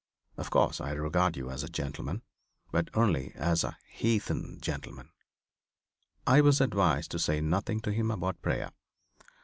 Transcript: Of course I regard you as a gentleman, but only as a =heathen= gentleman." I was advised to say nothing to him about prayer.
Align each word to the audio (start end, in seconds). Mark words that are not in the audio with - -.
Of 0.35 0.49
course 0.49 0.81
I 0.81 0.93
regard 0.93 1.37
you 1.37 1.51
as 1.51 1.61
a 1.63 1.69
gentleman, 1.69 2.23
but 2.71 2.89
only 2.95 3.33
as 3.35 3.63
a 3.63 3.77
=heathen= 3.87 4.57
gentleman." 4.59 5.11
I 6.25 6.41
was 6.41 6.59
advised 6.59 7.11
to 7.11 7.19
say 7.19 7.39
nothing 7.39 7.81
to 7.81 7.91
him 7.91 8.09
about 8.09 8.41
prayer. 8.41 8.71